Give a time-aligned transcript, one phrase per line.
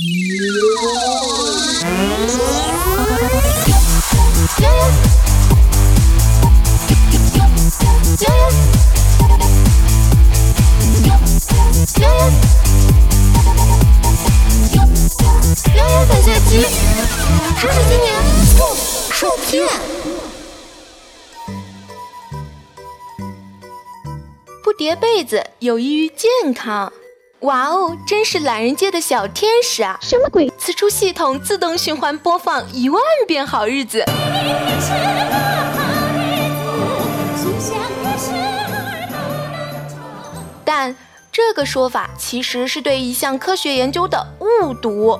[0.00, 0.08] 本
[16.22, 16.62] 学期
[17.58, 18.08] 知识青年
[18.56, 18.64] 不
[19.12, 19.68] 受骗。
[24.62, 26.90] 不叠被子有益于健康。
[27.40, 29.98] 哇哦，真是懒人界的小天使啊！
[30.02, 30.52] 什么鬼？
[30.58, 34.04] 此处系统自动循环播放一万遍好日子。
[40.66, 40.94] 但
[41.32, 45.18] 这个说法其实是对一项科学研究的误读，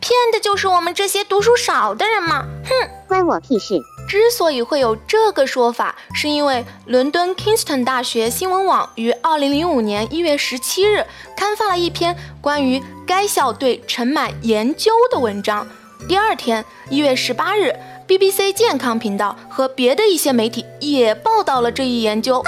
[0.00, 2.44] 骗的就是我们这些读书少的人嘛！
[2.64, 3.80] 哼，关我屁事！
[4.12, 15.66] 之所以会有这个说法，是因为伦敦 Kingston 大学新闻网于2005年1月17日刊发了一篇关于该校对尘螨研究的文章。
[16.06, 17.74] 第二天1月18日
[18.06, 22.42] ，BBC 健康频道和别的一些媒体也报道了这一研究。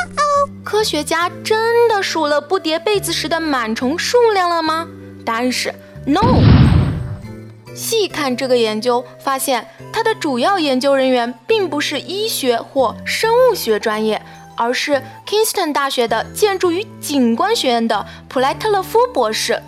[0.63, 4.87] 科学家真的数了不叠被子时的螨虫数量了吗？
[5.25, 6.64] 答案是 no。
[7.75, 14.23] 细看这个研究，发现它的主要研究人员并不是医学或生物学专业，
[14.57, 19.61] 而是 Kingston 大学的建筑与景观学院的普莱特勒夫博士。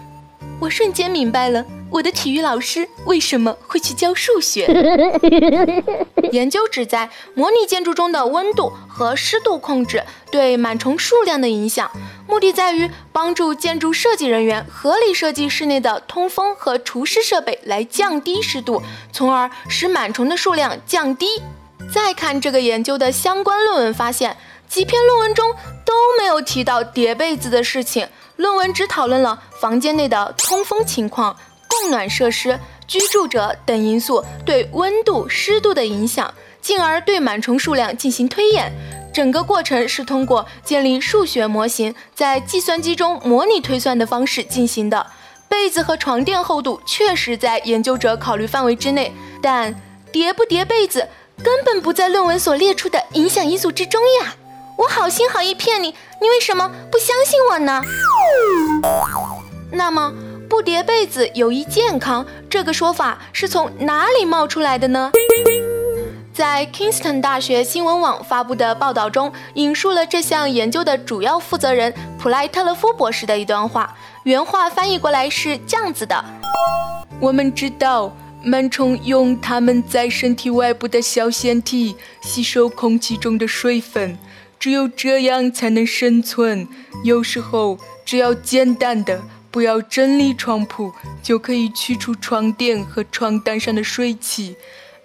[0.60, 1.64] 我瞬间明白了。
[1.90, 4.66] 我的体育老师为什么会去教数学？
[6.32, 11.90] 研究旨在模拟建筑中的温度和湿度控制对螨虫数量的影响，
[12.26, 21.26] 目的在于帮助建筑设计人员合理设计室内的通风和除湿设备，来降低湿度，从而使螨虫的数量降低。
[21.92, 24.36] 再看这个研究的相关论文，发现
[24.68, 31.36] 几篇论文中都没有提到叠被子的事情，论文只讨论了房间内的通风情况。
[31.82, 38.72] 供暖设施、居住者等因素对温度、湿度的影响，进而对螨虫数量进行推演。
[39.12, 45.06] 整个过程是通过建立数学模型，在计算机中模拟推算的方式进行的。
[45.48, 49.74] 被子和床垫厚度确实在研究者考虑范围之内，但
[50.12, 51.08] 叠不叠被子
[51.42, 54.34] 根本不在论文所列出的影响因素之中呀！
[54.76, 57.80] 我好心好意骗你，你为什么不相信我呢？
[59.70, 60.12] 那么。
[60.48, 65.10] 不叠被子有益健康，这个说法是从哪里冒出来的呢？
[66.32, 76.24] 在 Kingston 大学新闻网发布的报道中，引述了这项研究的主要负责人普莱特勒夫博士的一段话，原话翻译过来是这样子的：
[77.20, 78.14] 我们知道，
[78.44, 84.18] 螨虫用它们在身体外部的小腺体吸收空气中的水分，
[84.60, 86.68] 只有这样才能生存。
[87.02, 89.22] 有时候，只要简单的。
[89.56, 94.54] 不要整理床铺，就可以去除床垫和床单上的水汽，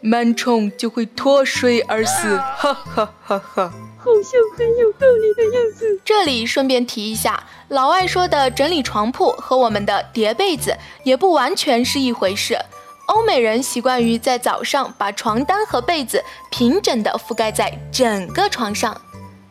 [0.04, 2.36] 螨虫就会脱水而死。
[2.36, 3.72] 哈哈哈哈！
[3.98, 6.02] 好像很有道理的样子。
[6.04, 10.76] 这里顺便提一下，老外说的整理床铺和我们的叠被子
[11.06, 12.60] 也不完全是一回事。
[13.06, 19.00] 欧美人习惯于在早上把床单和被子平整地覆盖在整个床上，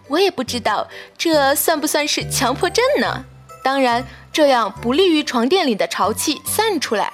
[0.08, 3.24] 我也不知道这算不算是强迫症呢？
[3.64, 4.06] 当然。
[4.32, 7.12] 这样不利于床垫里的潮气散出来，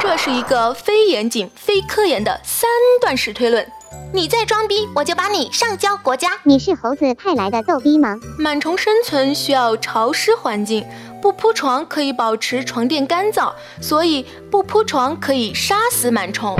[0.00, 2.68] 这是一个非严谨、非科研的三
[3.00, 3.64] 段式推论。
[4.12, 6.30] 你再装逼，我就把你上交国家。
[6.42, 8.16] 你是猴子派来的逗逼吗？
[8.40, 10.84] 螨虫生存需要潮湿环境，
[11.22, 16.56] 不铺床可以保持床垫干燥，所以不铺床可以杀死螨虫。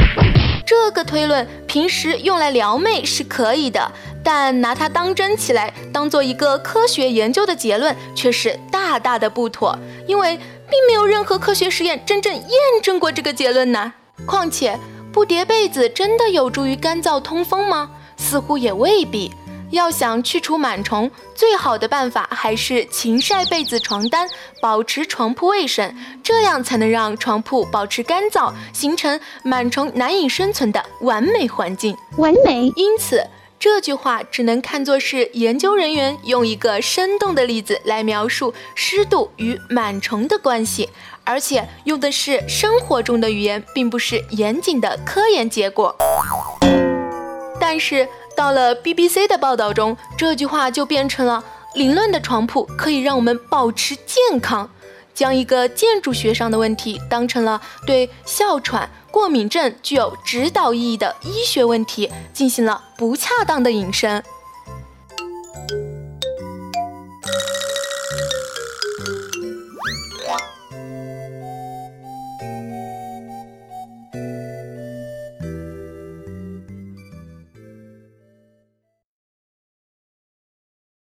[0.68, 3.90] 这个推论平时用来撩妹是可以的。
[4.22, 10.36] 但拿它当真起来，当做一个科学研究的结论，却是大大的不妥，因为
[10.68, 12.52] 并没有任何科学实验真正验
[12.82, 13.94] 证过这个结论呢。
[14.26, 14.78] 况且，
[15.10, 17.88] 不叠被子真的有助于干燥通风吗？
[18.18, 19.32] 似乎也未必。
[19.70, 24.28] 要想去除螨虫，最好的办法还是勤晒被子、床单，
[24.60, 31.96] 保持床铺卫生，这样才能让床铺保持干燥，形成螨虫难以生存的完美环境。
[32.16, 32.72] 完美。
[32.76, 33.26] 因此。
[33.60, 40.88] 这句话只能看作是研究人员用一个生动的例子来描述湿度与螨虫的关系，
[41.24, 45.92] 而且用的是生活中的语言，并不是严谨的科研结果。
[47.60, 48.08] 但是
[48.38, 51.42] 到了 BBC 的报道中，这句话就变成了
[51.74, 54.70] 凌乱的床铺可以让我们保持健康。
[55.12, 64.22] 将一个建筑学上的问题当成了对哮喘、过敏症具有指导意义的医学问题，进行了不恰当的引申。